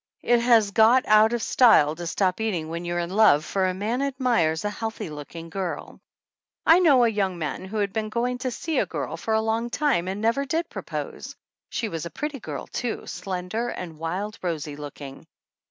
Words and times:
It 0.23 0.39
has 0.39 0.71
got 0.71 1.05
out 1.05 1.31
of 1.31 1.43
style 1.43 1.93
to 1.95 2.07
stop 2.07 2.41
eating 2.41 2.69
when 2.69 2.85
you're 2.85 2.97
in 2.97 3.11
love, 3.11 3.45
for 3.45 3.67
a 3.67 3.73
man 3.75 4.01
admires 4.01 4.65
a 4.65 4.69
healthy 4.71 5.11
looking 5.11 5.51
girl. 5.51 5.99
I 6.65 6.79
know 6.79 7.03
a 7.03 7.07
young 7.07 7.37
man 7.37 7.65
who 7.65 7.77
had 7.77 7.93
been 7.93 8.09
going 8.09 8.39
to 8.39 8.49
see 8.49 8.79
a 8.79 8.87
girl 8.87 9.15
for 9.15 9.35
a 9.35 9.41
long 9.41 9.69
time 9.69 10.07
and 10.07 10.19
never 10.19 10.43
did 10.43 10.71
propose. 10.71 11.35
She 11.69 11.87
was 11.87 12.07
a 12.07 12.17
pretty 12.19 12.39
girl, 12.39 12.65
too, 12.65 13.05
slender 13.05 13.69
and 13.69 13.99
wild 13.99 14.39
rosy 14.41 14.75
looking. 14.75 15.27